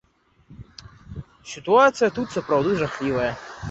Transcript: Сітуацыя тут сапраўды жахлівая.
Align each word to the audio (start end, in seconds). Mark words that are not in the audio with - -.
Сітуацыя 1.53 2.09
тут 2.19 2.27
сапраўды 2.41 2.71
жахлівая. 2.85 3.33